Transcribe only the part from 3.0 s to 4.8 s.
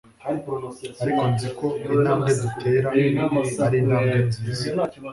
intambwe nziza